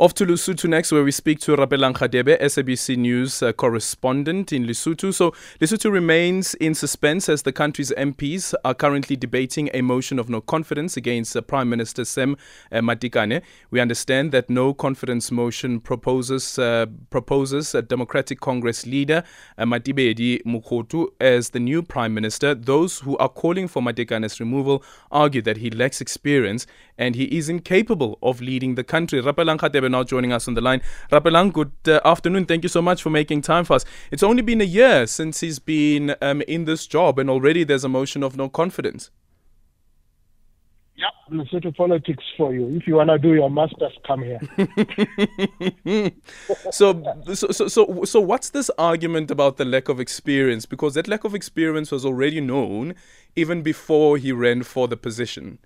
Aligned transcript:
Off 0.00 0.14
to 0.14 0.24
Lesotho 0.24 0.66
next, 0.66 0.92
where 0.92 1.04
we 1.04 1.12
speak 1.12 1.40
to 1.40 1.54
Rapelang 1.54 1.92
Radebe, 1.92 2.40
SABC 2.40 2.96
News 2.96 3.42
uh, 3.42 3.52
correspondent 3.52 4.50
in 4.50 4.64
Lesotho. 4.64 5.12
So, 5.12 5.32
Lesotho 5.60 5.92
remains 5.92 6.54
in 6.54 6.74
suspense 6.74 7.28
as 7.28 7.42
the 7.42 7.52
country's 7.52 7.90
MPs 7.90 8.54
are 8.64 8.72
currently 8.72 9.14
debating 9.14 9.68
a 9.74 9.82
motion 9.82 10.18
of 10.18 10.30
no 10.30 10.40
confidence 10.40 10.96
against 10.96 11.36
uh, 11.36 11.42
Prime 11.42 11.68
Minister 11.68 12.06
Sam 12.06 12.38
uh, 12.72 12.76
Matekane. 12.76 13.42
We 13.70 13.78
understand 13.78 14.32
that 14.32 14.48
no 14.48 14.72
confidence 14.72 15.30
motion 15.30 15.80
proposes 15.80 16.58
uh, 16.58 16.86
proposes 17.10 17.74
a 17.74 17.82
Democratic 17.82 18.40
Congress 18.40 18.86
leader 18.86 19.22
uh, 19.58 19.64
Mathibeli 19.64 20.42
Mokhothu 20.44 21.08
as 21.20 21.50
the 21.50 21.60
new 21.60 21.82
Prime 21.82 22.14
Minister. 22.14 22.54
Those 22.54 23.00
who 23.00 23.18
are 23.18 23.28
calling 23.28 23.68
for 23.68 23.82
Matekane's 23.82 24.40
removal 24.40 24.82
argue 25.10 25.42
that 25.42 25.58
he 25.58 25.68
lacks 25.68 26.00
experience 26.00 26.66
and 26.96 27.16
he 27.16 27.24
is 27.36 27.50
incapable 27.50 28.18
of 28.22 28.40
leading 28.40 28.76
the 28.76 28.84
country. 28.84 29.20
Rapelang 29.20 29.58
Radebe 29.90 30.00
now 30.00 30.04
joining 30.04 30.32
us 30.32 30.48
on 30.48 30.54
the 30.54 30.60
line. 30.60 30.80
Rapelang, 31.10 31.52
good 31.52 31.72
uh, 31.86 32.00
afternoon. 32.04 32.46
Thank 32.46 32.62
you 32.62 32.68
so 32.68 32.82
much 32.82 33.02
for 33.02 33.10
making 33.10 33.42
time 33.42 33.64
for 33.64 33.74
us. 33.74 33.84
It's 34.10 34.22
only 34.22 34.42
been 34.42 34.60
a 34.60 34.64
year 34.64 35.06
since 35.06 35.40
he's 35.40 35.58
been 35.58 36.14
um, 36.22 36.42
in 36.42 36.64
this 36.64 36.86
job, 36.86 37.18
and 37.18 37.28
already 37.28 37.64
there's 37.64 37.84
a 37.84 37.88
motion 37.88 38.22
of 38.22 38.36
no 38.36 38.48
confidence. 38.48 39.10
Yeah, 40.96 41.06
Lesotho 41.30 41.74
politics 41.74 42.22
for 42.36 42.52
you. 42.54 42.68
If 42.76 42.86
you 42.86 42.96
want 42.96 43.08
to 43.08 43.18
do 43.18 43.32
your 43.32 43.48
masters, 43.48 43.92
come 44.06 44.22
here. 44.22 44.40
so, 46.70 47.02
so, 47.32 47.50
so, 47.50 47.68
so, 47.68 48.04
so, 48.04 48.20
what's 48.20 48.50
this 48.50 48.70
argument 48.76 49.30
about 49.30 49.56
the 49.56 49.64
lack 49.64 49.88
of 49.88 49.98
experience? 49.98 50.66
Because 50.66 50.94
that 50.94 51.08
lack 51.08 51.24
of 51.24 51.34
experience 51.34 51.90
was 51.90 52.04
already 52.04 52.40
known 52.42 52.94
even 53.34 53.62
before 53.62 54.18
he 54.18 54.30
ran 54.30 54.62
for 54.62 54.88
the 54.88 54.96
position. 54.96 55.58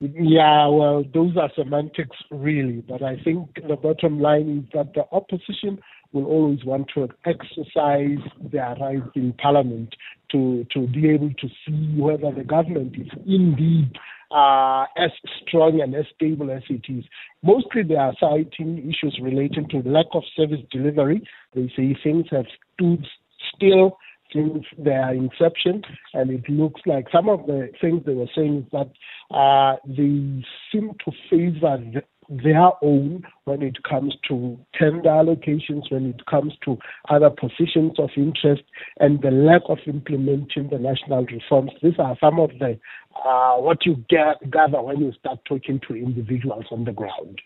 Yeah, 0.00 0.66
well, 0.68 1.04
those 1.12 1.36
are 1.36 1.50
semantics, 1.54 2.16
really. 2.30 2.82
But 2.88 3.02
I 3.02 3.16
think 3.22 3.50
the 3.68 3.76
bottom 3.76 4.18
line 4.18 4.64
is 4.64 4.70
that 4.72 4.94
the 4.94 5.04
opposition 5.12 5.78
will 6.12 6.24
always 6.24 6.64
want 6.64 6.88
to 6.94 7.06
exercise 7.26 8.18
their 8.50 8.74
rights 8.80 9.10
in 9.14 9.34
parliament 9.34 9.94
to, 10.32 10.66
to 10.72 10.86
be 10.86 11.10
able 11.10 11.30
to 11.34 11.48
see 11.66 11.94
whether 12.00 12.32
the 12.32 12.44
government 12.44 12.96
is 12.96 13.08
indeed 13.26 13.92
uh, 14.30 14.84
as 14.96 15.10
strong 15.46 15.80
and 15.82 15.94
as 15.94 16.06
stable 16.14 16.50
as 16.50 16.62
it 16.70 16.84
is. 16.88 17.04
Mostly 17.42 17.82
they 17.82 17.96
are 17.96 18.14
citing 18.18 18.78
issues 18.78 19.18
relating 19.22 19.68
to 19.68 19.78
lack 19.88 20.06
of 20.14 20.22
service 20.34 20.60
delivery. 20.72 21.22
They 21.54 21.70
say 21.76 21.94
things 22.02 22.26
have 22.30 22.46
stood 22.74 23.06
still 23.54 23.98
since 24.32 24.64
their 24.78 25.12
inception, 25.12 25.82
and 26.14 26.30
it 26.30 26.48
looks 26.48 26.80
like 26.86 27.06
some 27.12 27.28
of 27.28 27.46
the 27.46 27.70
things 27.80 28.02
they 28.04 28.14
were 28.14 28.30
saying 28.34 28.66
is 28.66 28.72
that 28.72 28.90
uh, 29.34 29.76
they 29.86 30.44
seem 30.72 30.92
to 31.04 31.12
favor 31.28 31.78
the, 31.92 32.02
their 32.30 32.70
own 32.82 33.24
when 33.44 33.60
it 33.60 33.82
comes 33.82 34.14
to 34.28 34.58
tender 34.78 35.08
allocations, 35.08 35.90
when 35.90 36.06
it 36.06 36.24
comes 36.26 36.52
to 36.64 36.78
other 37.08 37.30
positions 37.30 37.98
of 37.98 38.10
interest, 38.16 38.62
and 39.00 39.20
the 39.22 39.30
lack 39.30 39.62
of 39.68 39.78
implementing 39.86 40.68
the 40.70 40.78
national 40.78 41.26
reforms. 41.26 41.72
These 41.82 41.98
are 41.98 42.16
some 42.20 42.38
of 42.38 42.50
the 42.60 42.78
uh, 43.24 43.56
what 43.56 43.84
you 43.84 43.96
get, 44.08 44.50
gather 44.50 44.80
when 44.80 45.00
you 45.00 45.12
start 45.18 45.40
talking 45.44 45.80
to 45.88 45.94
individuals 45.94 46.64
on 46.70 46.84
the 46.84 46.92
ground. 46.92 47.40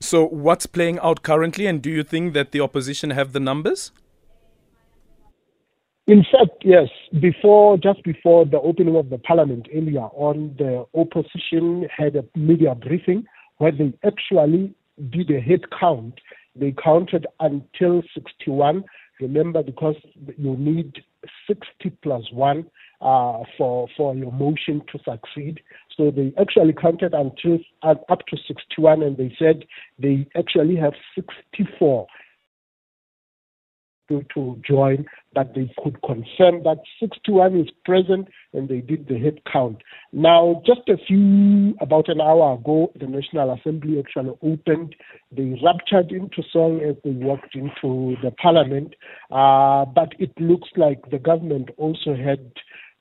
So, 0.00 0.26
what's 0.26 0.66
playing 0.66 0.98
out 0.98 1.22
currently, 1.22 1.66
and 1.66 1.80
do 1.80 1.90
you 1.90 2.02
think 2.02 2.34
that 2.34 2.52
the 2.52 2.60
opposition 2.60 3.10
have 3.10 3.32
the 3.32 3.40
numbers? 3.40 3.90
In 6.06 6.22
fact, 6.30 6.62
yes. 6.62 6.88
Before, 7.18 7.78
just 7.78 8.02
before 8.04 8.44
the 8.44 8.60
opening 8.60 8.96
of 8.96 9.08
the 9.08 9.18
parliament 9.18 9.68
earlier 9.74 10.02
on, 10.02 10.54
the 10.58 10.84
opposition 10.94 11.88
had 11.94 12.16
a 12.16 12.24
media 12.38 12.74
briefing 12.74 13.24
where 13.56 13.72
they 13.72 13.94
actually 14.04 14.74
did 15.10 15.30
a 15.30 15.40
head 15.40 15.60
count. 15.78 16.20
They 16.54 16.72
counted 16.72 17.26
until 17.40 18.02
61. 18.12 18.84
Remember, 19.20 19.62
because 19.62 19.96
you 20.36 20.56
need 20.58 21.02
60 21.46 21.64
plus 22.02 22.24
one 22.32 22.66
uh, 23.00 23.38
for 23.56 23.88
for 23.96 24.14
your 24.14 24.32
motion 24.32 24.82
to 24.92 24.98
succeed. 25.04 25.60
So 25.96 26.10
they 26.10 26.34
actually 26.38 26.74
counted 26.74 27.14
until 27.14 27.58
uh, 27.82 27.94
up 28.10 28.26
to 28.26 28.36
61, 28.46 29.02
and 29.02 29.16
they 29.16 29.34
said 29.38 29.64
they 29.98 30.26
actually 30.36 30.76
have 30.76 30.94
64 31.14 32.06
to, 34.08 34.24
to 34.34 34.60
join, 34.66 35.06
but 35.34 35.54
they 35.54 35.72
could 35.82 36.00
confirm 36.02 36.62
that 36.64 36.78
61 37.00 37.60
is 37.60 37.68
present 37.84 38.28
and 38.52 38.68
they 38.68 38.80
did 38.80 39.08
the 39.08 39.18
head 39.18 39.40
count. 39.50 39.78
Now, 40.12 40.62
just 40.64 40.88
a 40.88 40.96
few, 41.06 41.74
about 41.80 42.08
an 42.08 42.20
hour 42.20 42.54
ago, 42.54 42.92
the 42.98 43.06
National 43.06 43.52
Assembly 43.52 43.98
actually 43.98 44.36
opened. 44.42 44.94
They 45.32 45.58
ruptured 45.62 46.12
into 46.12 46.42
song 46.52 46.80
as 46.80 46.96
they 47.04 47.10
walked 47.10 47.54
into 47.54 48.16
the 48.22 48.30
parliament, 48.40 48.94
uh, 49.30 49.84
but 49.84 50.12
it 50.18 50.32
looks 50.38 50.68
like 50.76 51.10
the 51.10 51.18
government 51.18 51.70
also 51.76 52.14
had 52.14 52.52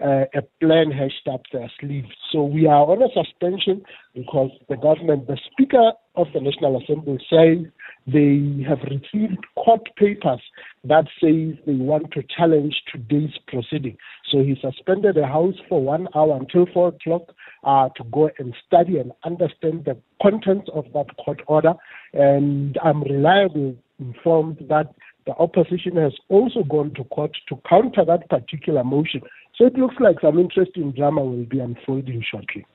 uh, 0.03 0.25
a 0.35 0.41
plan 0.59 0.91
hashed 0.91 1.27
up 1.31 1.41
their 1.51 1.71
sleeves. 1.79 2.09
So 2.31 2.43
we 2.43 2.67
are 2.67 2.83
on 2.83 3.01
a 3.01 3.07
suspension 3.13 3.83
because 4.13 4.51
the 4.67 4.75
government, 4.75 5.27
the 5.27 5.37
Speaker 5.51 5.93
of 6.15 6.27
the 6.33 6.41
National 6.41 6.81
Assembly 6.81 7.19
says 7.29 7.65
they 8.05 8.63
have 8.67 8.79
received 8.83 9.37
court 9.55 9.81
papers 9.95 10.41
that 10.83 11.05
says 11.21 11.57
they 11.65 11.73
want 11.73 12.11
to 12.11 12.23
challenge 12.35 12.75
today's 12.91 13.33
proceeding. 13.47 13.97
So 14.29 14.39
he 14.43 14.57
suspended 14.61 15.15
the 15.15 15.25
House 15.25 15.55
for 15.69 15.81
one 15.81 16.07
hour 16.13 16.37
until 16.37 16.65
four 16.73 16.89
o'clock 16.89 17.33
uh, 17.63 17.89
to 17.95 18.03
go 18.11 18.29
and 18.37 18.53
study 18.67 18.97
and 18.97 19.13
understand 19.23 19.85
the 19.85 19.97
contents 20.21 20.69
of 20.73 20.85
that 20.93 21.15
court 21.23 21.41
order. 21.47 21.73
And 22.13 22.77
I'm 22.83 23.03
reliably 23.03 23.77
informed 23.99 24.57
that 24.67 24.93
the 25.25 25.33
opposition 25.35 25.95
has 25.95 26.13
also 26.29 26.63
gone 26.63 26.93
to 26.95 27.03
court 27.05 27.31
to 27.47 27.55
counter 27.69 28.03
that 28.05 28.29
particular 28.29 28.83
motion. 28.83 29.21
So 29.55 29.65
it 29.65 29.75
looks 29.75 29.95
like 29.99 30.19
some 30.21 30.39
interesting 30.39 30.91
drama 30.91 31.23
will 31.23 31.45
be 31.45 31.59
unfolding 31.59 32.23
shortly. 32.29 32.65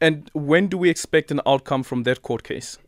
And 0.00 0.30
when 0.32 0.68
do 0.68 0.78
we 0.78 0.90
expect 0.90 1.30
an 1.30 1.40
outcome 1.46 1.82
from 1.82 2.02
that 2.04 2.22
court 2.22 2.42
case? 2.42 2.78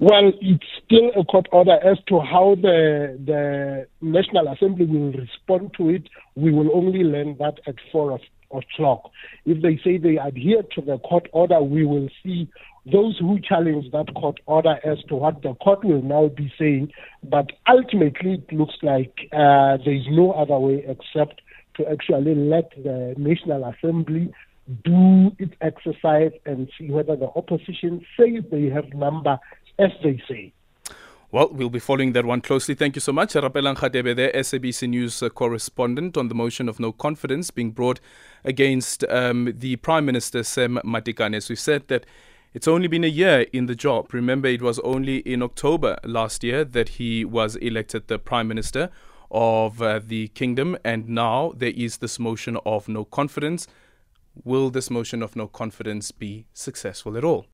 Well, 0.00 0.32
it's 0.40 0.64
still 0.84 1.10
a 1.16 1.24
court 1.24 1.48
order 1.50 1.78
as 1.84 1.98
to 2.06 2.20
how 2.20 2.54
the 2.54 3.18
the 3.24 3.86
National 4.00 4.48
Assembly 4.48 4.86
will 4.86 5.12
respond 5.12 5.74
to 5.76 5.90
it. 5.90 6.08
We 6.36 6.52
will 6.52 6.70
only 6.74 7.02
learn 7.02 7.36
that 7.38 7.58
at 7.66 7.74
four 7.90 8.12
o'clock. 8.50 9.10
If 9.44 9.62
they 9.62 9.80
say 9.84 9.98
they 9.98 10.18
adhere 10.18 10.62
to 10.74 10.80
the 10.80 10.98
court 10.98 11.28
order, 11.32 11.60
we 11.62 11.84
will 11.84 12.08
see 12.22 12.48
those 12.90 13.18
who 13.18 13.38
challenge 13.40 13.90
that 13.92 14.14
court 14.14 14.40
order 14.46 14.76
as 14.84 14.98
to 15.08 15.14
what 15.14 15.42
the 15.42 15.54
court 15.54 15.84
will 15.84 16.02
now 16.02 16.28
be 16.28 16.52
saying. 16.58 16.92
But 17.22 17.52
ultimately, 17.68 18.34
it 18.34 18.52
looks 18.52 18.76
like 18.82 19.12
uh, 19.32 19.76
there 19.84 19.94
is 19.94 20.06
no 20.08 20.32
other 20.32 20.58
way 20.58 20.84
except 20.86 21.42
to 21.76 21.86
actually 21.88 22.34
let 22.34 22.70
the 22.82 23.14
National 23.16 23.64
Assembly 23.64 24.32
do 24.84 25.30
its 25.38 25.54
exercise 25.60 26.32
and 26.44 26.68
see 26.78 26.90
whether 26.90 27.16
the 27.16 27.28
opposition 27.36 28.04
says 28.16 28.44
they 28.50 28.66
have 28.66 28.92
number 28.94 29.38
as 29.78 29.90
they 30.02 30.20
say. 30.28 30.52
Well, 31.30 31.50
we'll 31.52 31.68
be 31.68 31.78
following 31.78 32.12
that 32.12 32.24
one 32.24 32.40
closely. 32.40 32.74
Thank 32.74 32.96
you 32.96 33.00
so 33.00 33.12
much. 33.12 33.34
Rapelang 33.34 33.76
Radebe, 33.76 34.16
the 34.16 34.30
SABC 34.34 34.88
News 34.88 35.22
correspondent, 35.34 36.16
on 36.16 36.28
the 36.28 36.34
motion 36.34 36.70
of 36.70 36.80
no 36.80 36.90
confidence 36.90 37.50
being 37.50 37.70
brought 37.70 38.00
against 38.44 39.04
um, 39.10 39.52
the 39.54 39.76
Prime 39.76 40.06
Minister, 40.06 40.42
Sam 40.42 40.80
Matekane. 40.82 41.36
As 41.36 41.50
we 41.50 41.56
said 41.56 41.86
that 41.88 42.06
it's 42.54 42.66
only 42.66 42.88
been 42.88 43.04
a 43.04 43.08
year 43.08 43.44
in 43.52 43.66
the 43.66 43.74
job. 43.74 44.14
Remember, 44.14 44.48
it 44.48 44.62
was 44.62 44.78
only 44.78 45.18
in 45.18 45.42
October 45.42 45.98
last 46.02 46.42
year 46.42 46.64
that 46.64 46.88
he 46.88 47.26
was 47.26 47.56
elected 47.56 48.08
the 48.08 48.18
Prime 48.18 48.48
Minister 48.48 48.88
of 49.30 49.82
uh, 49.82 50.00
the 50.02 50.28
kingdom, 50.28 50.78
and 50.82 51.10
now 51.10 51.52
there 51.54 51.74
is 51.76 51.98
this 51.98 52.18
motion 52.18 52.56
of 52.64 52.88
no 52.88 53.04
confidence. 53.04 53.66
Will 54.44 54.70
this 54.70 54.88
motion 54.88 55.22
of 55.22 55.36
no 55.36 55.46
confidence 55.46 56.10
be 56.10 56.46
successful 56.54 57.18
at 57.18 57.24
all? 57.24 57.48